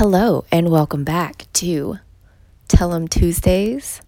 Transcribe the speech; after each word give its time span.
Hello, 0.00 0.46
and 0.50 0.70
welcome 0.70 1.04
back 1.04 1.44
to 1.52 1.98
Tell 2.68 2.94
'em 2.94 3.06
Tuesdays. 3.06 4.00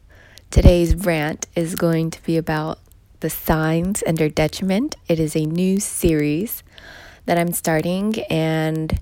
Today's 0.50 0.94
rant 0.94 1.46
is 1.54 1.74
going 1.74 2.10
to 2.12 2.22
be 2.22 2.38
about 2.38 2.78
the 3.20 3.28
signs 3.28 4.00
and 4.00 4.16
their 4.16 4.30
detriment. 4.30 4.96
It 5.06 5.20
is 5.20 5.36
a 5.36 5.44
new 5.44 5.78
series 5.80 6.62
that 7.26 7.36
I'm 7.36 7.52
starting, 7.52 8.22
and 8.30 9.00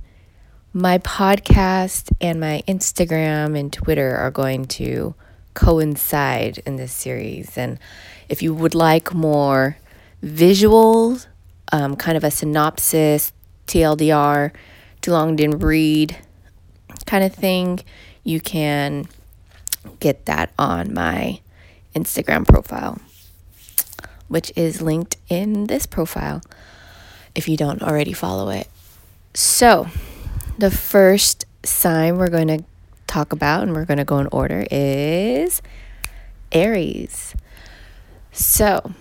my 0.73 0.99
podcast 0.99 2.11
and 2.21 2.41
my 2.41 2.65
Instagram 2.67 3.57
and 3.57 3.73
Twitter 3.73 4.17
are 4.17 4.33
going 4.33 4.65
to 4.81 5.15
coincide 5.55 6.59
in 6.67 6.75
this 6.75 6.93
series. 6.93 7.57
And 7.57 7.79
if 8.29 8.43
you 8.43 8.53
would 8.53 8.75
like 8.75 9.15
more 9.15 9.77
visuals, 10.25 11.29
um, 11.71 11.95
kind 11.95 12.17
of 12.17 12.25
a 12.25 12.33
synopsis, 12.33 13.33
TLDR, 13.69 14.51
too 15.01 15.13
long 15.13 15.37
didn't 15.37 15.61
read 15.61 16.17
kind 17.11 17.25
of 17.25 17.35
thing, 17.35 17.81
you 18.23 18.41
can 18.41 19.05
get 19.99 20.27
that 20.27 20.53
on 20.57 20.95
my 20.95 21.41
Instagram 21.93 22.47
profile, 22.47 23.01
which 24.29 24.53
is 24.55 24.81
linked 24.81 25.17
in 25.29 25.67
this 25.67 25.87
profile 25.87 26.41
if 27.35 27.49
you 27.49 27.57
don't 27.57 27.83
already 27.83 28.13
follow 28.13 28.49
it. 28.51 28.69
So, 29.35 29.89
the 30.57 30.71
first 30.71 31.47
sign 31.65 32.17
we're 32.17 32.29
going 32.29 32.47
to 32.47 32.63
talk 33.09 33.33
about 33.33 33.65
and 33.65 33.73
we're 33.73 33.87
going 33.87 33.99
to 33.99 34.05
go 34.05 34.19
in 34.19 34.29
order 34.31 34.65
is 34.71 35.63
Aries. 36.53 37.35
So, 38.31 38.93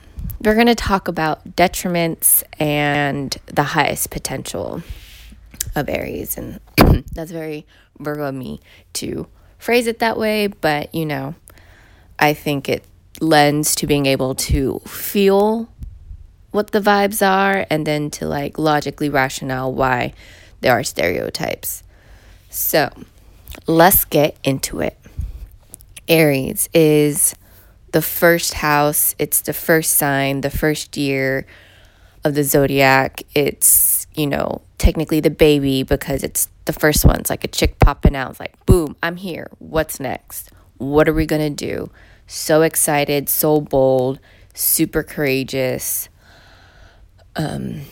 we're 0.41 0.55
going 0.55 0.65
to 0.65 0.73
talk 0.73 1.07
about 1.07 1.55
detriments 1.55 2.41
and 2.59 3.37
the 3.45 3.63
highest 3.77 4.09
potential 4.09 4.81
of 5.75 5.89
Aries. 5.89 6.37
And 6.37 6.59
that's 7.13 7.31
very 7.31 7.65
Virgo 7.99 8.25
of 8.25 8.35
me 8.35 8.61
to 8.93 9.27
phrase 9.57 9.87
it 9.87 9.99
that 9.99 10.17
way, 10.17 10.47
but 10.47 10.93
you 10.93 11.05
know, 11.05 11.35
I 12.17 12.33
think 12.33 12.69
it 12.69 12.83
lends 13.21 13.75
to 13.75 13.87
being 13.87 14.05
able 14.05 14.35
to 14.35 14.79
feel 14.79 15.69
what 16.51 16.71
the 16.71 16.79
vibes 16.79 17.25
are 17.25 17.65
and 17.69 17.85
then 17.85 18.09
to 18.09 18.25
like 18.25 18.57
logically 18.57 19.09
rationale 19.09 19.71
why 19.71 20.13
there 20.61 20.73
are 20.73 20.83
stereotypes. 20.83 21.83
So, 22.49 22.89
let's 23.67 24.05
get 24.05 24.37
into 24.43 24.79
it. 24.79 24.97
Aries 26.07 26.69
is 26.73 27.35
the 27.91 28.01
first 28.01 28.55
house, 28.55 29.15
it's 29.19 29.41
the 29.41 29.53
first 29.53 29.93
sign, 29.93 30.41
the 30.41 30.49
first 30.49 30.97
year 30.97 31.45
of 32.23 32.33
the 32.33 32.43
zodiac. 32.43 33.23
It's, 33.35 33.98
you 34.19 34.27
know, 34.27 34.61
technically 34.77 35.21
the 35.21 35.29
baby 35.29 35.81
because 35.81 36.23
it's 36.23 36.49
the 36.65 36.73
first 36.73 37.05
one. 37.05 37.21
It's 37.21 37.29
like 37.29 37.45
a 37.45 37.47
chick 37.47 37.79
popping 37.79 38.17
out. 38.17 38.31
It's 38.31 38.39
like, 38.41 38.65
boom, 38.65 38.97
I'm 39.01 39.15
here. 39.15 39.49
What's 39.59 39.97
next? 39.97 40.51
What 40.77 41.07
are 41.07 41.13
we 41.13 41.25
going 41.25 41.55
to 41.55 41.65
do? 41.65 41.89
So 42.27 42.61
excited, 42.63 43.29
so 43.29 43.61
bold, 43.61 44.19
super 44.53 45.03
courageous. 45.03 46.09
Um, 47.37 47.83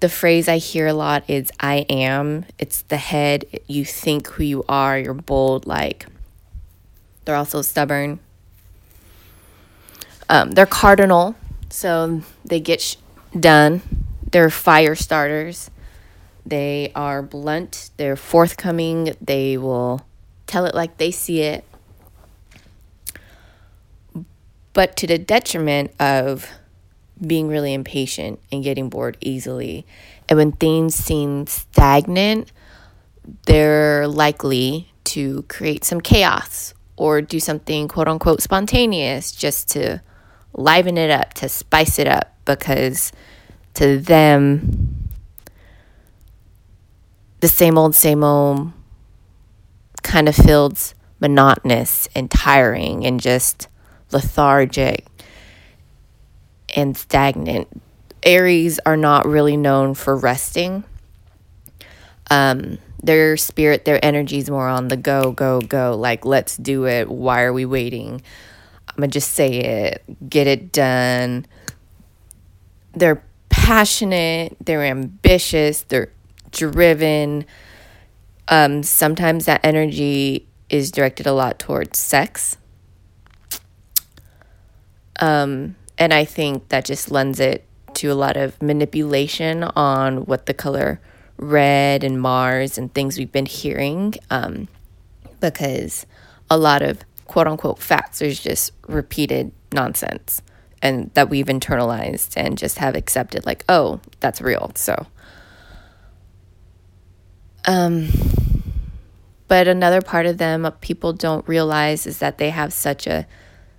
the 0.00 0.08
phrase 0.08 0.48
I 0.48 0.56
hear 0.56 0.86
a 0.86 0.94
lot 0.94 1.28
is 1.28 1.52
I 1.60 1.84
am. 1.90 2.46
It's 2.58 2.80
the 2.80 2.96
head. 2.96 3.44
You 3.66 3.84
think 3.84 4.26
who 4.28 4.44
you 4.44 4.64
are. 4.66 4.98
You're 4.98 5.12
bold. 5.12 5.66
Like, 5.66 6.06
they're 7.26 7.36
also 7.36 7.60
stubborn. 7.60 8.18
Um, 10.30 10.52
they're 10.52 10.64
cardinal, 10.64 11.36
so 11.68 12.22
they 12.46 12.60
get 12.60 12.80
sh- 12.80 12.96
done. 13.38 13.82
They're 14.34 14.50
fire 14.50 14.96
starters. 14.96 15.70
They 16.44 16.90
are 16.96 17.22
blunt, 17.22 17.90
they're 17.98 18.16
forthcoming, 18.16 19.14
they 19.20 19.56
will 19.56 20.04
tell 20.48 20.66
it 20.66 20.74
like 20.74 20.96
they 20.96 21.12
see 21.12 21.42
it. 21.42 21.64
But 24.72 24.96
to 24.96 25.06
the 25.06 25.18
detriment 25.18 25.92
of 26.00 26.50
being 27.24 27.46
really 27.46 27.74
impatient 27.74 28.40
and 28.50 28.64
getting 28.64 28.88
bored 28.88 29.16
easily. 29.20 29.86
And 30.28 30.36
when 30.36 30.50
things 30.50 30.96
seem 30.96 31.46
stagnant, 31.46 32.50
they're 33.46 34.08
likely 34.08 34.92
to 35.04 35.42
create 35.42 35.84
some 35.84 36.00
chaos 36.00 36.74
or 36.96 37.22
do 37.22 37.38
something 37.38 37.86
quote 37.86 38.08
unquote 38.08 38.42
spontaneous 38.42 39.30
just 39.30 39.68
to 39.70 40.02
liven 40.52 40.98
it 40.98 41.12
up, 41.12 41.34
to 41.34 41.48
spice 41.48 42.00
it 42.00 42.08
up, 42.08 42.34
because 42.44 43.12
to 43.74 43.98
them, 43.98 45.08
the 47.40 47.48
same 47.48 47.76
old, 47.76 47.94
same 47.94 48.24
old 48.24 48.72
kind 50.02 50.28
of 50.28 50.34
feels 50.34 50.94
monotonous 51.20 52.08
and 52.14 52.30
tiring 52.30 53.04
and 53.04 53.20
just 53.20 53.68
lethargic 54.12 55.06
and 56.74 56.96
stagnant. 56.96 57.68
Aries 58.22 58.78
are 58.86 58.96
not 58.96 59.26
really 59.26 59.56
known 59.56 59.94
for 59.94 60.16
resting. 60.16 60.84
Um, 62.30 62.78
their 63.02 63.36
spirit, 63.36 63.84
their 63.84 64.02
energy 64.02 64.38
is 64.38 64.48
more 64.48 64.68
on 64.68 64.88
the 64.88 64.96
go, 64.96 65.32
go, 65.32 65.60
go. 65.60 65.96
Like, 65.96 66.24
let's 66.24 66.56
do 66.56 66.86
it. 66.86 67.10
Why 67.10 67.42
are 67.42 67.52
we 67.52 67.66
waiting? 67.66 68.22
I'm 68.88 68.96
going 68.96 69.10
to 69.10 69.12
just 69.12 69.32
say 69.32 69.50
it, 69.58 70.30
get 70.30 70.46
it 70.46 70.72
done. 70.72 71.46
They're 72.94 73.22
passionate, 73.64 74.54
they're 74.60 74.84
ambitious, 74.84 75.82
they're 75.82 76.12
driven. 76.50 77.46
Um, 78.46 78.82
sometimes 78.82 79.46
that 79.46 79.64
energy 79.64 80.46
is 80.68 80.90
directed 80.90 81.26
a 81.26 81.32
lot 81.32 81.58
towards 81.58 81.98
sex. 81.98 82.58
Um, 85.18 85.76
and 85.96 86.12
I 86.12 86.26
think 86.26 86.68
that 86.68 86.84
just 86.84 87.10
lends 87.10 87.40
it 87.40 87.66
to 87.94 88.12
a 88.12 88.14
lot 88.14 88.36
of 88.36 88.60
manipulation 88.60 89.64
on 89.64 90.26
what 90.26 90.44
the 90.44 90.52
color 90.52 91.00
red 91.38 92.04
and 92.04 92.20
Mars 92.20 92.76
and 92.76 92.92
things 92.92 93.16
we've 93.16 93.32
been 93.32 93.46
hearing. 93.46 94.14
Um, 94.28 94.68
because 95.40 96.04
a 96.50 96.58
lot 96.58 96.82
of 96.82 97.00
quote 97.24 97.46
unquote 97.46 97.78
facts 97.78 98.20
is 98.20 98.40
just 98.40 98.72
repeated 98.86 99.52
nonsense 99.72 100.42
and 100.84 101.10
that 101.14 101.30
we've 101.30 101.46
internalized 101.46 102.34
and 102.36 102.58
just 102.58 102.78
have 102.78 102.94
accepted, 102.94 103.46
like, 103.46 103.64
oh, 103.70 104.00
that's 104.20 104.42
real. 104.42 104.70
So, 104.74 105.06
um, 107.64 108.08
but 109.48 109.66
another 109.66 110.02
part 110.02 110.26
of 110.26 110.36
them 110.36 110.70
people 110.82 111.14
don't 111.14 111.48
realize 111.48 112.06
is 112.06 112.18
that 112.18 112.36
they 112.36 112.50
have 112.50 112.72
such 112.72 113.06
a 113.06 113.26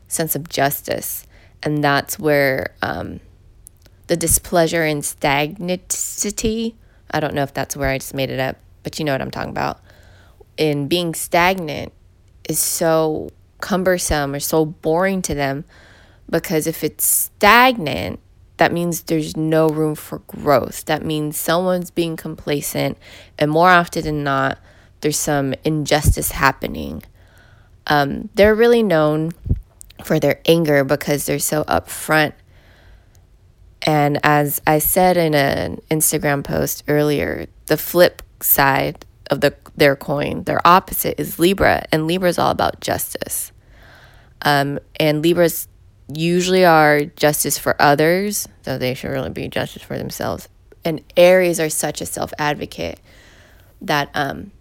sense 0.07 0.35
of 0.35 0.49
justice. 0.49 1.27
And 1.61 1.83
that's 1.83 2.17
where 2.17 2.73
um, 2.81 3.19
the 4.07 4.17
displeasure 4.17 4.83
and 4.83 5.05
stagnancy, 5.05 6.75
I 7.11 7.19
don't 7.19 7.35
know 7.35 7.43
if 7.43 7.53
that's 7.53 7.77
where 7.77 7.89
I 7.89 7.99
just 7.99 8.15
made 8.15 8.31
it 8.31 8.39
up, 8.39 8.57
but 8.81 8.97
you 8.97 9.05
know 9.05 9.11
what 9.11 9.21
I'm 9.21 9.31
talking 9.31 9.51
about. 9.51 9.79
In 10.57 10.87
being 10.87 11.13
stagnant 11.13 11.93
is 12.49 12.57
so 12.57 13.29
cumbersome 13.61 14.33
or 14.33 14.39
so 14.39 14.65
boring 14.65 15.21
to 15.23 15.35
them 15.35 15.65
because 16.29 16.67
if 16.67 16.83
it's 16.83 17.05
stagnant, 17.05 18.19
that 18.57 18.71
means 18.71 19.03
there's 19.03 19.35
no 19.35 19.67
room 19.67 19.95
for 19.95 20.19
growth. 20.19 20.85
That 20.85 21.03
means 21.03 21.37
someone's 21.37 21.91
being 21.91 22.15
complacent, 22.15 22.97
and 23.37 23.51
more 23.51 23.69
often 23.69 24.03
than 24.03 24.23
not, 24.23 24.59
there's 25.01 25.19
some 25.19 25.53
injustice 25.63 26.31
happening. 26.31 27.03
Um, 27.87 28.29
they're 28.35 28.55
really 28.55 28.81
known 28.81 29.33
for 30.03 30.19
their 30.19 30.39
anger 30.45 30.83
because 30.83 31.25
they're 31.25 31.39
so 31.39 31.63
upfront. 31.65 32.33
And 33.81 34.19
as 34.23 34.61
I 34.65 34.79
said 34.79 35.17
in 35.17 35.35
an 35.35 35.81
Instagram 35.91 36.43
post 36.43 36.83
earlier, 36.87 37.47
the 37.67 37.77
flip 37.77 38.23
side 38.41 39.05
of 39.29 39.41
the 39.41 39.55
their 39.75 39.95
coin, 39.95 40.43
their 40.43 40.65
opposite 40.65 41.19
is 41.19 41.37
Libra, 41.37 41.83
and 41.91 42.07
Libra 42.07 42.29
is 42.29 42.39
all 42.39 42.51
about 42.51 42.79
justice. 42.79 43.51
Um, 44.41 44.79
and 44.99 45.23
Libra's 45.23 45.67
usually 46.13 46.65
are 46.65 47.05
justice 47.05 47.57
for 47.57 47.79
others, 47.81 48.47
though 48.63 48.77
they 48.77 48.93
should 48.93 49.09
really 49.09 49.29
be 49.29 49.47
justice 49.47 49.81
for 49.81 49.97
themselves. 49.97 50.47
And 50.83 51.01
Aries 51.17 51.59
are 51.59 51.69
such 51.69 52.01
a 52.01 52.05
self 52.05 52.31
advocate 52.37 52.99
that 53.81 54.09
um, 54.13 54.51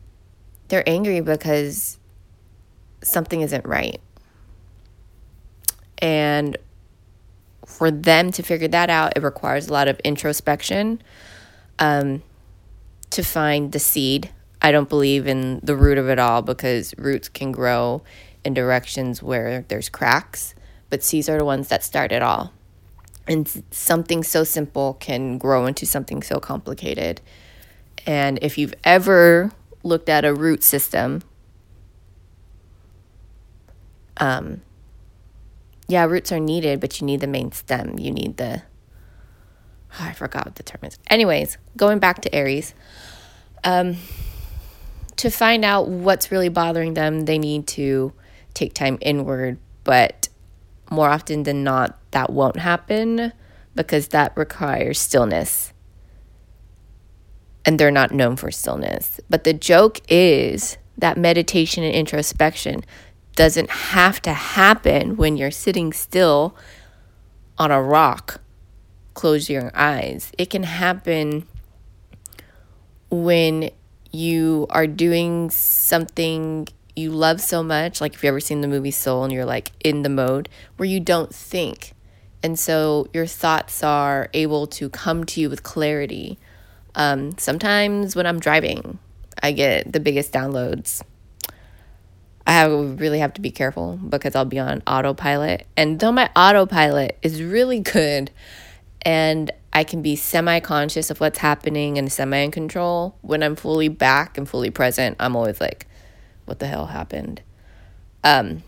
they're 0.68 0.88
angry 0.88 1.20
because 1.20 1.98
something 3.02 3.42
isn't 3.42 3.66
right. 3.66 4.00
And 5.98 6.56
for 7.66 7.90
them 7.90 8.32
to 8.32 8.42
figure 8.42 8.68
that 8.68 8.90
out, 8.90 9.16
it 9.16 9.22
requires 9.22 9.68
a 9.68 9.72
lot 9.72 9.88
of 9.88 9.98
introspection 10.00 11.02
um, 11.78 12.22
to 13.10 13.22
find 13.22 13.72
the 13.72 13.78
seed. 13.78 14.30
I 14.62 14.72
don't 14.72 14.88
believe 14.88 15.26
in 15.26 15.60
the 15.62 15.76
root 15.76 15.98
of 15.98 16.08
it 16.08 16.18
all 16.18 16.40
because 16.40 16.94
roots 16.96 17.28
can 17.28 17.52
grow 17.52 18.02
in 18.44 18.54
directions 18.54 19.22
where 19.22 19.64
there's 19.68 19.88
cracks 19.88 20.54
but 20.94 21.02
C's 21.02 21.28
are 21.28 21.38
the 21.38 21.44
ones 21.44 21.66
that 21.70 21.82
start 21.82 22.12
it 22.12 22.22
all. 22.22 22.52
And 23.26 23.64
something 23.72 24.22
so 24.22 24.44
simple 24.44 24.94
can 24.94 25.38
grow 25.38 25.66
into 25.66 25.86
something 25.86 26.22
so 26.22 26.38
complicated. 26.38 27.20
And 28.06 28.38
if 28.42 28.56
you've 28.56 28.74
ever 28.84 29.50
looked 29.82 30.08
at 30.08 30.24
a 30.24 30.32
root 30.32 30.62
system. 30.62 31.22
Um, 34.18 34.62
yeah, 35.88 36.04
roots 36.04 36.30
are 36.30 36.38
needed, 36.38 36.78
but 36.78 37.00
you 37.00 37.06
need 37.08 37.18
the 37.18 37.26
main 37.26 37.50
stem. 37.50 37.98
You 37.98 38.12
need 38.12 38.36
the. 38.36 38.62
Oh, 39.98 40.04
I 40.04 40.12
forgot 40.12 40.44
what 40.44 40.54
the 40.54 40.62
term 40.62 40.82
is. 40.84 40.96
Anyways, 41.10 41.58
going 41.76 41.98
back 41.98 42.22
to 42.22 42.32
Aries. 42.32 42.72
Um, 43.64 43.96
to 45.16 45.28
find 45.28 45.64
out 45.64 45.88
what's 45.88 46.30
really 46.30 46.50
bothering 46.50 46.94
them, 46.94 47.24
they 47.24 47.38
need 47.38 47.66
to 47.68 48.12
take 48.52 48.74
time 48.74 48.96
inward, 49.00 49.58
but 49.82 50.28
more 50.90 51.08
often 51.08 51.42
than 51.44 51.64
not, 51.64 51.98
that 52.12 52.30
won't 52.30 52.56
happen 52.56 53.32
because 53.74 54.08
that 54.08 54.32
requires 54.36 54.98
stillness. 54.98 55.72
And 57.64 57.78
they're 57.78 57.90
not 57.90 58.12
known 58.12 58.36
for 58.36 58.50
stillness. 58.50 59.20
But 59.30 59.44
the 59.44 59.54
joke 59.54 60.00
is 60.08 60.76
that 60.98 61.16
meditation 61.16 61.82
and 61.82 61.94
introspection 61.94 62.84
doesn't 63.34 63.70
have 63.70 64.22
to 64.22 64.32
happen 64.32 65.16
when 65.16 65.36
you're 65.36 65.50
sitting 65.50 65.92
still 65.92 66.54
on 67.58 67.70
a 67.70 67.82
rock. 67.82 68.40
Close 69.14 69.48
your 69.48 69.70
eyes. 69.74 70.30
It 70.38 70.50
can 70.50 70.64
happen 70.64 71.46
when 73.10 73.70
you 74.12 74.66
are 74.70 74.86
doing 74.86 75.50
something 75.50 76.68
you 76.96 77.10
love 77.10 77.40
so 77.40 77.62
much, 77.62 78.00
like 78.00 78.14
if 78.14 78.22
you've 78.22 78.28
ever 78.28 78.40
seen 78.40 78.60
the 78.60 78.68
movie 78.68 78.90
Soul 78.90 79.24
and 79.24 79.32
you're 79.32 79.44
like 79.44 79.72
in 79.82 80.02
the 80.02 80.08
mode 80.08 80.48
where 80.76 80.88
you 80.88 81.00
don't 81.00 81.34
think. 81.34 81.92
And 82.42 82.58
so 82.58 83.08
your 83.12 83.26
thoughts 83.26 83.82
are 83.82 84.28
able 84.34 84.66
to 84.68 84.88
come 84.90 85.24
to 85.24 85.40
you 85.40 85.48
with 85.48 85.62
clarity. 85.62 86.38
Um, 86.94 87.36
sometimes 87.38 88.14
when 88.14 88.26
I'm 88.26 88.38
driving, 88.38 88.98
I 89.42 89.52
get 89.52 89.92
the 89.92 90.00
biggest 90.00 90.32
downloads. 90.32 91.02
I 92.46 92.52
have, 92.52 93.00
really 93.00 93.20
have 93.20 93.32
to 93.34 93.40
be 93.40 93.50
careful 93.50 93.96
because 93.96 94.34
I'll 94.34 94.44
be 94.44 94.58
on 94.58 94.82
autopilot. 94.86 95.66
And 95.76 95.98
though 95.98 96.12
my 96.12 96.30
autopilot 96.36 97.18
is 97.22 97.42
really 97.42 97.80
good 97.80 98.30
and 99.02 99.50
I 99.72 99.82
can 99.82 100.02
be 100.02 100.14
semi 100.14 100.60
conscious 100.60 101.10
of 101.10 101.20
what's 101.20 101.38
happening 101.38 101.98
and 101.98 102.12
semi 102.12 102.36
in 102.38 102.50
control, 102.50 103.16
when 103.22 103.42
I'm 103.42 103.56
fully 103.56 103.88
back 103.88 104.38
and 104.38 104.48
fully 104.48 104.70
present, 104.70 105.16
I'm 105.18 105.34
always 105.34 105.60
like, 105.60 105.86
what 106.44 106.58
the 106.58 106.66
hell 106.66 106.86
happened? 106.86 107.42
Um, 108.22 108.62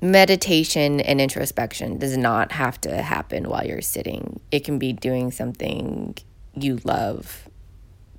meditation 0.00 1.00
and 1.00 1.20
introspection 1.20 1.98
does 1.98 2.16
not 2.16 2.52
have 2.52 2.80
to 2.82 3.02
happen 3.02 3.48
while 3.48 3.66
you're 3.66 3.82
sitting. 3.82 4.40
It 4.50 4.64
can 4.64 4.78
be 4.78 4.92
doing 4.92 5.30
something 5.30 6.16
you 6.54 6.78
love 6.84 7.48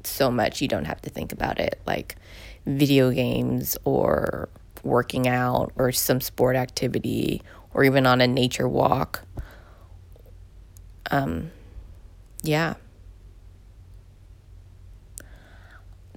so 0.04 0.32
much 0.32 0.62
you 0.62 0.68
don't 0.68 0.86
have 0.86 1.02
to 1.02 1.10
think 1.10 1.32
about 1.32 1.60
it, 1.60 1.80
like 1.86 2.16
video 2.66 3.12
games 3.12 3.78
or 3.84 4.50
working 4.84 5.28
out 5.28 5.72
or 5.76 5.92
some 5.92 6.22
sport 6.22 6.56
activity 6.56 7.42
or 7.74 7.84
even 7.84 8.06
on 8.06 8.22
a 8.22 8.28
nature 8.28 8.68
walk. 8.68 9.24
Um, 11.12 11.52
yeah. 12.44 12.76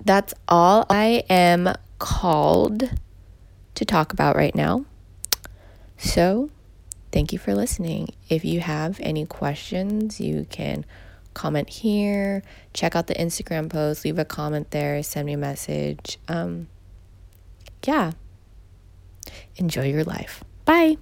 That's 0.05 0.35
all 0.49 0.85
I 0.91 1.25
am 1.31 1.73
called 2.03 2.91
to 3.77 3.85
talk 3.85 4.13
about 4.13 4.35
right 4.35 4.57
now. 4.57 4.85
So, 5.97 6.51
thank 7.13 7.33
you 7.33 7.39
for 7.39 7.55
listening. 7.55 8.09
If 8.29 8.45
you 8.45 8.59
have 8.59 8.99
any 9.01 9.25
questions, 9.25 10.21
you 10.21 10.49
can 10.51 10.85
comment 11.33 11.69
here, 11.69 12.43
check 12.75 12.97
out 12.97 13.07
the 13.07 13.15
Instagram 13.15 13.71
post, 13.71 14.05
leave 14.05 14.19
a 14.19 14.25
comment 14.25 14.73
there, 14.73 15.01
send 15.05 15.27
me 15.27 15.35
a 15.35 15.39
message. 15.39 16.19
Um, 16.27 16.67
yeah. 17.87 18.13
Enjoy 19.55 19.85
your 19.85 20.03
life. 20.03 20.43
Bye. 20.65 20.97